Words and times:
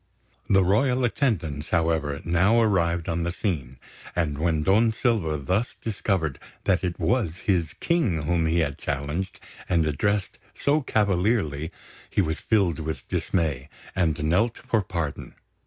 The 0.49 0.63
royal 0.63 1.05
attendants, 1.05 1.69
however, 1.69 2.21
now 2.25 2.59
arrived 2.59 3.07
on 3.07 3.21
the 3.21 3.31
scene; 3.31 3.77
and 4.15 4.39
when 4.39 4.63
Don 4.63 4.91
Silva 4.91 5.37
thus 5.37 5.75
discovered 5.79 6.39
that 6.63 6.83
it 6.83 6.97
was 6.99 7.37
his 7.45 7.73
King 7.75 8.23
whom 8.23 8.47
he 8.47 8.61
had 8.61 8.79
challenged 8.79 9.39
and 9.69 9.85
addressed 9.85 10.39
so 10.55 10.81
cavalierly, 10.81 11.71
he 12.09 12.19
was 12.19 12.39
filled 12.39 12.79
with 12.79 13.07
dismay, 13.09 13.69
and 13.95 14.23
knelt 14.23 14.57
for 14.57 14.81
pardon. 14.81 15.35